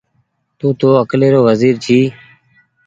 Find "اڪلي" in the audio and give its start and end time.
1.03-1.27